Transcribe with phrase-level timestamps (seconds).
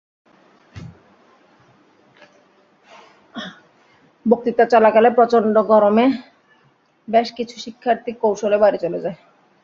[4.25, 6.05] বক্তৃতা চলাকালে প্রচণ্ড গরমে
[7.07, 9.17] বেশ কিছু শিক্ষার্থী কৌশলে বাড়ি চলে যায়।